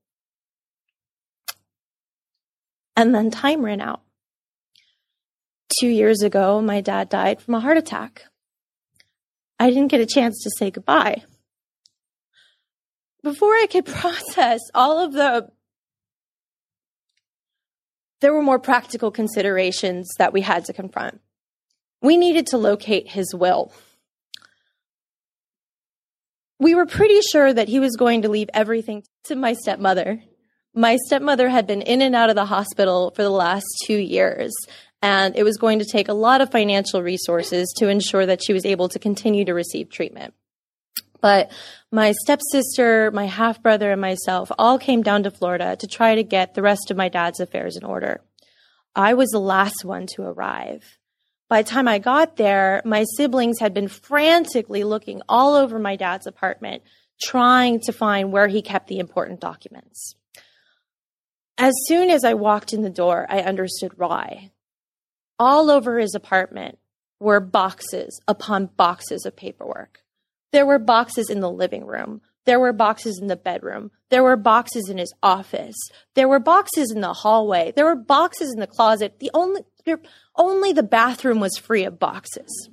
And 2.97 3.15
then 3.15 3.31
time 3.31 3.62
ran 3.62 3.81
out. 3.81 4.03
Two 5.81 5.89
years 5.89 6.23
ago, 6.23 6.61
my 6.61 6.81
dad 6.81 7.09
died 7.09 7.41
from 7.41 7.55
a 7.55 7.61
heart 7.61 7.79
attack. 7.79 8.25
I 9.59 9.69
didn't 9.69 9.89
get 9.89 10.01
a 10.01 10.07
chance 10.07 10.43
to 10.43 10.51
say 10.59 10.71
goodbye. 10.71 11.25
Before 13.23 13.55
I 13.55 13.67
could 13.71 13.87
process 14.01 14.61
all 14.75 14.99
of 14.99 15.12
the 15.12 15.49
there 18.23 18.33
were 18.33 18.43
more 18.43 18.59
practical 18.59 19.11
considerations 19.11 20.09
that 20.19 20.33
we 20.33 20.41
had 20.41 20.64
to 20.64 20.73
confront. 20.73 21.21
We 22.00 22.17
needed 22.17 22.47
to 22.49 22.57
locate 22.57 23.09
his 23.09 23.35
will. 23.35 23.73
We 26.59 26.75
were 26.75 26.87
pretty 26.87 27.21
sure 27.21 27.52
that 27.52 27.69
he 27.69 27.81
was 27.81 27.97
going 27.97 28.23
to 28.23 28.29
leave 28.29 28.49
everything 28.55 29.05
to 29.25 29.37
my 29.37 29.52
stepmother. 29.52 30.23
My 30.75 30.97
stepmother 31.07 31.49
had 31.49 31.67
been 31.67 31.83
in 31.83 32.00
and 32.00 32.14
out 32.14 32.31
of 32.31 32.37
the 32.37 32.47
hospital 32.47 33.12
for 33.14 33.23
the 33.23 33.31
last 33.31 33.67
two 33.85 33.99
years, 33.99 34.52
and 35.02 35.37
it 35.37 35.43
was 35.43 35.59
going 35.59 35.81
to 35.81 35.85
take 35.85 36.09
a 36.09 36.14
lot 36.14 36.41
of 36.41 36.50
financial 36.50 37.02
resources 37.02 37.73
to 37.79 37.88
ensure 37.88 38.25
that 38.25 38.43
she 38.43 38.52
was 38.52 38.64
able 38.64 38.88
to 38.88 38.99
continue 38.99 39.45
to 39.45 39.52
receive 39.52 39.91
treatment. 39.91 40.33
But 41.23 41.52
my 41.91 42.12
stepsister, 42.12 43.11
my 43.12 43.26
half 43.26 43.62
brother, 43.62 43.93
and 43.93 44.00
myself 44.00 44.52
all 44.59 44.79
came 44.79 45.02
down 45.02 45.23
to 45.23 45.31
Florida 45.31 45.76
to 45.76 45.87
try 45.87 46.17
to 46.17 46.23
get 46.25 46.52
the 46.52 46.62
rest 46.62 46.91
of 46.91 46.97
my 46.99 47.09
dad's 47.09 47.41
affairs 47.41 47.76
in 47.76 47.85
order. 47.85 48.21
I 48.95 49.14
was 49.14 49.31
the 49.31 49.38
last 49.38 49.85
one 49.85 50.07
to 50.09 50.23
arrive. 50.23 50.99
By 51.49 51.62
the 51.62 51.71
time 51.71 51.88
I 51.88 51.99
got 51.99 52.37
there, 52.37 52.83
my 52.85 53.05
siblings 53.17 53.61
had 53.61 53.73
been 53.73 53.88
frantically 53.88 54.85
looking 54.85 55.23
all 55.29 55.55
over 55.55 55.79
my 55.79 55.97
dad's 55.97 56.26
apartment, 56.26 56.83
trying 57.23 57.81
to 57.81 57.93
find 57.93 58.33
where 58.33 58.49
he 58.49 58.61
kept 58.61 58.88
the 58.88 58.99
important 58.99 59.41
documents. 59.41 60.17
As 61.57 61.73
soon 61.87 62.11
as 62.11 62.25
I 62.25 62.35
walked 62.35 62.73
in 62.73 62.83
the 62.83 62.91
door, 62.91 63.26
I 63.29 63.41
understood 63.41 63.97
why 63.97 64.50
all 65.38 65.71
over 65.71 65.99
his 65.99 66.14
apartment 66.14 66.79
were 67.21 67.41
boxes 67.41 68.21
upon 68.26 68.67
boxes 68.76 69.25
of 69.25 69.37
paperwork. 69.37 70.02
There 70.53 70.67
were 70.67 70.79
boxes 70.79 71.31
in 71.31 71.41
the 71.41 71.51
living 71.51 71.87
room. 71.87 72.21
There 72.45 72.61
were 72.61 72.73
boxes 72.73 73.19
in 73.21 73.29
the 73.29 73.37
bedroom. 73.37 73.91
There 74.11 74.23
were 74.23 74.37
boxes 74.37 74.89
in 74.89 74.99
his 74.99 75.13
office. 75.23 75.77
There 76.15 76.29
were 76.29 76.41
boxes 76.41 76.93
in 76.95 77.01
the 77.01 77.13
hallway. 77.13 77.73
There 77.75 77.85
were 77.85 77.97
boxes 77.97 78.53
in 78.53 78.61
the 78.61 78.67
closet. 78.67 79.19
The 79.21 79.31
only 79.33 79.63
only 80.37 80.73
the 80.73 80.83
bathroom 80.83 81.41
was 81.41 81.57
free 81.57 81.85
of 81.85 81.99
boxes. 81.99 82.69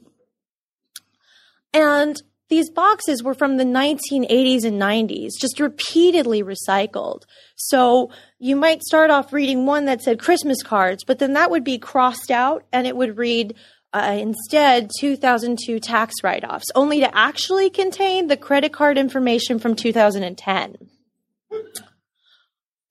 And 1.73 2.21
these 2.49 2.69
boxes 2.71 3.23
were 3.23 3.35
from 3.35 3.57
the 3.57 3.63
1980s 3.63 4.63
and 4.63 4.81
90s, 4.81 5.31
just 5.39 5.59
repeatedly 5.59 6.41
recycled. 6.41 7.23
So 7.55 8.09
you 8.39 8.55
might 8.55 8.81
start 8.81 9.11
off 9.11 9.31
reading 9.31 9.65
one 9.65 9.85
that 9.85 10.01
said 10.01 10.19
Christmas 10.19 10.63
cards, 10.63 11.03
but 11.03 11.19
then 11.19 11.33
that 11.33 11.51
would 11.51 11.63
be 11.63 11.77
crossed 11.77 12.31
out 12.31 12.65
and 12.73 12.87
it 12.87 12.95
would 12.95 13.17
read 13.17 13.53
uh, 13.93 14.17
instead 14.19 14.89
2002 14.99 15.79
tax 15.79 16.15
write 16.23 16.43
offs, 16.43 16.67
only 16.75 16.99
to 16.99 17.17
actually 17.17 17.69
contain 17.69 18.27
the 18.27 18.37
credit 18.37 18.71
card 18.71 18.97
information 18.97 19.59
from 19.59 19.75
2010. 19.75 20.77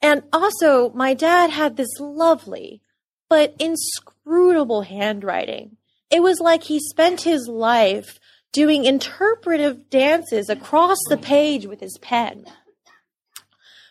And 0.00 0.22
also, 0.32 0.90
my 0.90 1.14
dad 1.14 1.50
had 1.50 1.76
this 1.76 1.98
lovely 1.98 2.82
but 3.28 3.54
inscrutable 3.58 4.82
handwriting. 4.82 5.76
It 6.10 6.22
was 6.22 6.40
like 6.40 6.64
he 6.64 6.80
spent 6.80 7.22
his 7.22 7.46
life 7.46 8.18
doing 8.52 8.84
interpretive 8.84 9.90
dances 9.90 10.48
across 10.48 10.96
the 11.08 11.18
page 11.18 11.66
with 11.66 11.80
his 11.80 11.98
pen. 12.00 12.46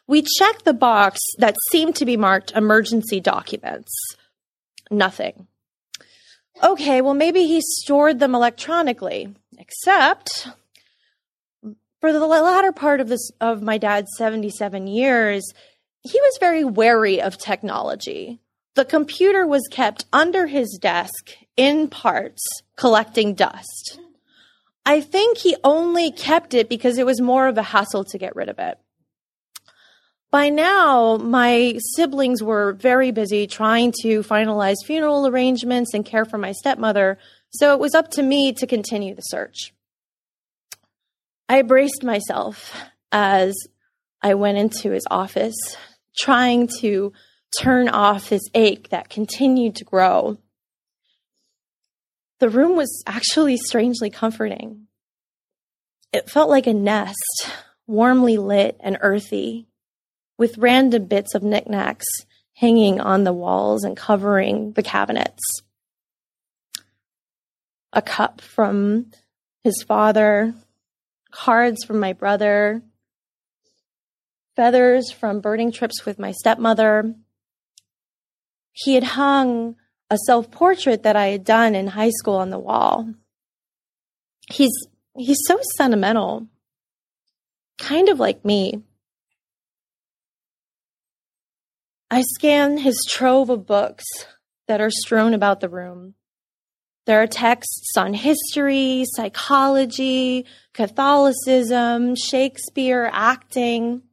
We 0.07 0.23
checked 0.37 0.65
the 0.65 0.73
box 0.73 1.19
that 1.37 1.55
seemed 1.71 1.95
to 1.97 2.05
be 2.05 2.17
marked 2.17 2.51
emergency 2.51 3.19
documents. 3.19 3.91
Nothing. 4.89 5.47
Okay, 6.63 7.01
well, 7.01 7.13
maybe 7.13 7.45
he 7.45 7.61
stored 7.61 8.19
them 8.19 8.33
electronically, 8.33 9.33
except 9.57 10.47
for 11.99 12.11
the 12.13 12.25
latter 12.25 12.71
part 12.71 12.99
of 12.99 13.09
this 13.09 13.31
of 13.41 13.61
my 13.61 13.77
dad's 13.77 14.09
77 14.17 14.87
years, 14.87 15.51
he 16.01 16.19
was 16.19 16.37
very 16.39 16.63
wary 16.63 17.21
of 17.21 17.37
technology. 17.37 18.39
The 18.75 18.85
computer 18.85 19.45
was 19.45 19.67
kept 19.71 20.05
under 20.13 20.47
his 20.47 20.77
desk 20.81 21.31
in 21.55 21.87
parts, 21.87 22.43
collecting 22.75 23.33
dust. 23.33 23.99
I 24.85 25.01
think 25.01 25.39
he 25.39 25.55
only 25.63 26.11
kept 26.11 26.53
it 26.53 26.69
because 26.69 26.97
it 26.97 27.05
was 27.05 27.19
more 27.19 27.47
of 27.47 27.57
a 27.57 27.63
hassle 27.63 28.05
to 28.05 28.17
get 28.17 28.35
rid 28.35 28.49
of 28.49 28.59
it. 28.59 28.77
By 30.29 30.49
now, 30.49 31.17
my 31.17 31.79
siblings 31.95 32.43
were 32.43 32.73
very 32.73 33.11
busy 33.11 33.47
trying 33.47 33.93
to 34.01 34.23
finalize 34.23 34.75
funeral 34.85 35.25
arrangements 35.25 35.93
and 35.93 36.05
care 36.05 36.25
for 36.25 36.37
my 36.37 36.51
stepmother, 36.51 37.17
so 37.49 37.73
it 37.73 37.79
was 37.79 37.95
up 37.95 38.11
to 38.11 38.23
me 38.23 38.51
to 38.53 38.67
continue 38.67 39.15
the 39.15 39.21
search. 39.21 39.73
I 41.47 41.61
braced 41.61 42.03
myself 42.03 42.73
as 43.11 43.55
I 44.21 44.33
went 44.33 44.57
into 44.57 44.91
his 44.91 45.07
office, 45.09 45.55
trying 46.17 46.67
to 46.81 47.13
turn 47.57 47.87
off 47.87 48.27
his 48.27 48.49
ache 48.53 48.89
that 48.89 49.09
continued 49.09 49.77
to 49.77 49.85
grow. 49.85 50.37
The 52.39 52.49
room 52.49 52.75
was 52.75 53.03
actually 53.07 53.55
strangely 53.55 54.09
comforting. 54.09 54.87
It 56.11 56.29
felt 56.29 56.49
like 56.49 56.67
a 56.67 56.73
nest, 56.73 57.49
warmly 57.87 58.37
lit 58.37 58.75
and 58.81 58.97
earthy, 58.99 59.67
with 60.37 60.57
random 60.57 61.05
bits 61.05 61.33
of 61.35 61.43
knickknacks 61.43 62.05
hanging 62.53 62.99
on 62.99 63.23
the 63.23 63.33
walls 63.33 63.83
and 63.83 63.95
covering 63.95 64.73
the 64.73 64.83
cabinets. 64.83 65.43
A 67.93 68.01
cup 68.01 68.41
from 68.41 69.11
his 69.63 69.83
father, 69.83 70.53
cards 71.31 71.83
from 71.85 71.99
my 71.99 72.13
brother, 72.13 72.81
feathers 74.55 75.11
from 75.11 75.39
birding 75.39 75.71
trips 75.71 76.05
with 76.05 76.17
my 76.17 76.31
stepmother, 76.31 77.15
he 78.73 78.95
had 78.95 79.03
hung 79.03 79.75
a 80.09 80.17
self 80.25 80.51
portrait 80.51 81.03
that 81.03 81.15
I 81.15 81.27
had 81.27 81.43
done 81.43 81.75
in 81.75 81.87
high 81.87 82.11
school 82.11 82.35
on 82.35 82.49
the 82.49 82.59
wall. 82.59 83.13
He's, 84.51 84.71
he's 85.15 85.39
so 85.45 85.59
sentimental, 85.77 86.47
kind 87.79 88.09
of 88.09 88.19
like 88.19 88.45
me. 88.45 88.83
I 92.09 92.21
scan 92.21 92.77
his 92.77 93.05
trove 93.09 93.49
of 93.49 93.65
books 93.65 94.05
that 94.67 94.79
are 94.79 94.89
strewn 94.89 95.33
about 95.33 95.59
the 95.59 95.69
room. 95.69 96.13
There 97.05 97.21
are 97.21 97.27
texts 97.27 97.93
on 97.97 98.13
history, 98.13 99.05
psychology, 99.07 100.45
Catholicism, 100.73 102.15
Shakespeare, 102.15 103.09
acting. 103.11 104.03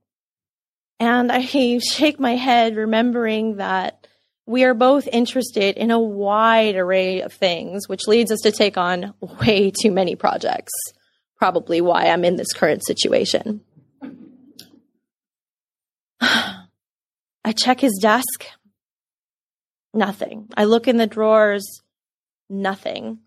And 0.98 1.30
I 1.30 1.40
shake 1.78 2.18
my 2.18 2.36
head, 2.36 2.76
remembering 2.76 3.56
that 3.56 4.06
we 4.46 4.64
are 4.64 4.74
both 4.74 5.08
interested 5.08 5.76
in 5.76 5.90
a 5.90 5.98
wide 5.98 6.76
array 6.76 7.22
of 7.22 7.32
things, 7.32 7.88
which 7.88 8.06
leads 8.06 8.30
us 8.30 8.40
to 8.40 8.52
take 8.52 8.76
on 8.76 9.14
way 9.40 9.70
too 9.70 9.90
many 9.90 10.16
projects. 10.16 10.72
Probably 11.36 11.80
why 11.80 12.08
I'm 12.08 12.24
in 12.24 12.36
this 12.36 12.52
current 12.52 12.84
situation. 12.84 13.60
I 17.44 17.52
check 17.52 17.80
his 17.80 17.98
desk. 18.00 18.46
Nothing. 19.92 20.48
I 20.56 20.64
look 20.64 20.88
in 20.88 20.96
the 20.96 21.06
drawers. 21.06 21.82
Nothing. 22.48 23.18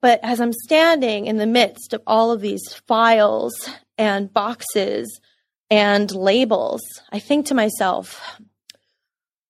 But 0.00 0.20
as 0.22 0.40
I'm 0.40 0.52
standing 0.52 1.26
in 1.26 1.36
the 1.36 1.46
midst 1.46 1.92
of 1.92 2.02
all 2.06 2.32
of 2.32 2.40
these 2.40 2.62
files 2.86 3.54
and 3.96 4.32
boxes 4.32 5.20
and 5.70 6.10
labels, 6.10 6.82
I 7.10 7.18
think 7.18 7.46
to 7.46 7.54
myself, 7.54 8.40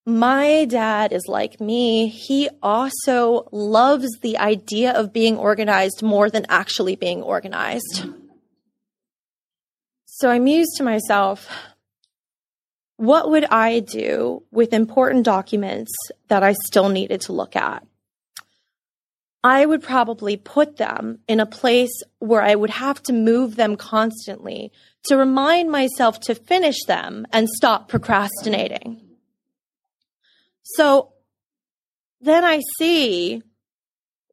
my 0.04 0.64
dad 0.66 1.12
is 1.12 1.26
like 1.26 1.60
me. 1.60 2.08
He 2.08 2.48
also 2.62 3.48
loves 3.52 4.08
the 4.20 4.36
idea 4.36 4.92
of 4.92 5.12
being 5.12 5.38
organized 5.38 6.02
more 6.02 6.28
than 6.28 6.44
actually 6.48 6.96
being 6.96 7.22
organized. 7.22 8.06
So 10.04 10.28
I 10.28 10.38
mused 10.38 10.76
to 10.76 10.84
myself, 10.84 11.48
what 13.02 13.30
would 13.30 13.44
I 13.46 13.80
do 13.80 14.44
with 14.52 14.72
important 14.72 15.24
documents 15.24 15.90
that 16.28 16.44
I 16.44 16.52
still 16.66 16.88
needed 16.88 17.22
to 17.22 17.32
look 17.32 17.56
at? 17.56 17.84
I 19.42 19.66
would 19.66 19.82
probably 19.82 20.36
put 20.36 20.76
them 20.76 21.18
in 21.26 21.40
a 21.40 21.44
place 21.44 21.90
where 22.20 22.42
I 22.42 22.54
would 22.54 22.70
have 22.70 23.02
to 23.02 23.12
move 23.12 23.56
them 23.56 23.74
constantly 23.74 24.70
to 25.06 25.16
remind 25.16 25.68
myself 25.68 26.20
to 26.20 26.36
finish 26.36 26.76
them 26.86 27.26
and 27.32 27.48
stop 27.48 27.88
procrastinating. 27.88 29.00
So 30.62 31.12
then 32.20 32.44
I 32.44 32.60
see 32.78 33.42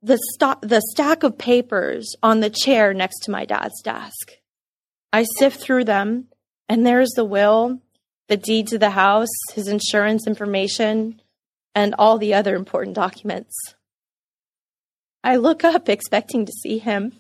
the, 0.03 0.17
st- 0.17 0.61
the 0.61 0.83
stack 0.91 1.23
of 1.23 1.39
papers 1.39 2.15
on 2.21 2.41
the 2.41 2.51
chair 2.51 2.93
next 2.93 3.21
to 3.21 3.31
my 3.31 3.45
dad's 3.45 3.81
desk. 3.81 4.33
I 5.11 5.25
sift 5.39 5.59
through 5.59 5.85
them, 5.85 6.27
and 6.69 6.85
there's 6.85 7.13
the 7.15 7.25
will, 7.25 7.81
the 8.29 8.37
deed 8.37 8.67
to 8.67 8.77
the 8.77 8.91
house, 8.91 9.27
his 9.53 9.67
insurance 9.67 10.25
information, 10.27 11.19
and 11.75 11.95
all 11.97 12.17
the 12.17 12.33
other 12.33 12.55
important 12.55 12.95
documents. 12.95 13.53
I 15.23 15.35
look 15.35 15.63
up 15.63 15.89
expecting 15.89 16.45
to 16.45 16.51
see 16.51 16.77
him, 16.77 17.13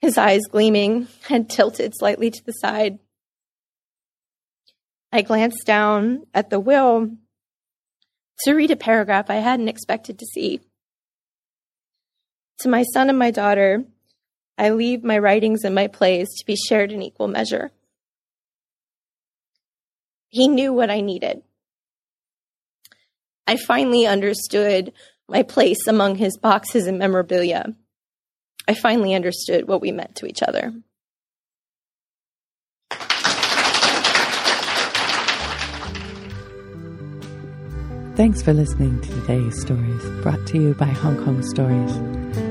his 0.00 0.18
eyes 0.18 0.42
gleaming, 0.50 1.08
and 1.30 1.48
tilted 1.48 1.92
slightly 1.96 2.30
to 2.30 2.44
the 2.44 2.52
side. 2.52 2.98
I 5.12 5.22
glance 5.22 5.64
down 5.64 6.26
at 6.34 6.50
the 6.50 6.60
will 6.60 7.10
to 8.40 8.52
read 8.52 8.70
a 8.70 8.76
paragraph 8.76 9.30
I 9.30 9.36
hadn't 9.36 9.68
expected 9.68 10.18
to 10.18 10.26
see. 10.26 10.60
To 12.60 12.68
my 12.68 12.82
son 12.92 13.08
and 13.08 13.18
my 13.18 13.30
daughter, 13.30 13.84
I 14.58 14.70
leave 14.70 15.04
my 15.04 15.18
writings 15.18 15.64
and 15.64 15.74
my 15.74 15.86
plays 15.86 16.28
to 16.36 16.44
be 16.44 16.56
shared 16.56 16.90
in 16.90 17.02
equal 17.02 17.28
measure. 17.28 17.70
He 20.28 20.48
knew 20.48 20.72
what 20.72 20.90
I 20.90 21.00
needed. 21.00 21.42
I 23.46 23.56
finally 23.56 24.06
understood 24.06 24.92
my 25.28 25.42
place 25.42 25.86
among 25.86 26.16
his 26.16 26.36
boxes 26.36 26.86
and 26.86 26.98
memorabilia. 26.98 27.74
I 28.68 28.74
finally 28.74 29.14
understood 29.14 29.68
what 29.68 29.80
we 29.80 29.92
meant 29.92 30.16
to 30.16 30.26
each 30.26 30.42
other. 30.42 30.72
Thanks 38.16 38.40
for 38.40 38.54
listening 38.54 38.98
to 39.02 39.08
today's 39.08 39.60
stories, 39.60 40.02
brought 40.22 40.46
to 40.46 40.58
you 40.58 40.74
by 40.74 40.86
Hong 40.86 41.22
Kong 41.22 41.42
Stories. 41.42 41.94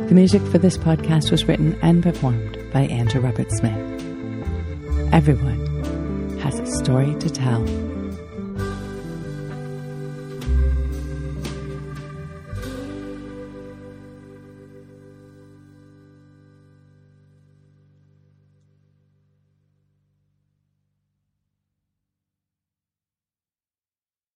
The 0.08 0.14
music 0.14 0.44
for 0.44 0.60
this 0.60 0.78
podcast 0.78 1.32
was 1.32 1.46
written 1.46 1.78
and 1.82 2.04
performed 2.04 2.56
by 2.72 2.82
Andrew 2.82 3.20
Robert 3.20 3.52
Smith. 3.52 3.74
Everyone 5.12 5.65
has 6.46 6.60
a 6.60 6.66
story 6.68 7.16
to 7.16 7.28
tell. 7.28 7.85